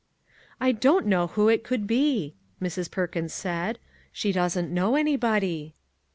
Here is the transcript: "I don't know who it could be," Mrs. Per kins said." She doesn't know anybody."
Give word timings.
"I 0.59 0.71
don't 0.71 1.05
know 1.05 1.27
who 1.27 1.47
it 1.47 1.63
could 1.63 1.85
be," 1.85 2.33
Mrs. 2.59 2.89
Per 2.89 3.05
kins 3.05 3.33
said." 3.35 3.77
She 4.11 4.31
doesn't 4.31 4.73
know 4.73 4.95
anybody." 4.95 5.75